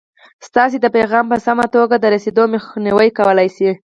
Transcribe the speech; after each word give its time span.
ستاسې 0.47 0.77
د 0.81 0.85
پیغام 0.95 1.25
په 1.31 1.37
سمه 1.45 1.65
توګه 1.75 1.95
د 1.99 2.05
رسېدو 2.15 2.43
مخنیوی 2.53 3.09
کولای 3.17 3.49
شي. 3.57 3.71